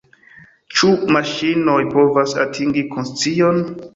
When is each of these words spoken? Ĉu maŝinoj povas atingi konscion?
Ĉu 0.77 0.89
maŝinoj 1.17 1.77
povas 1.91 2.35
atingi 2.47 2.87
konscion? 2.97 3.63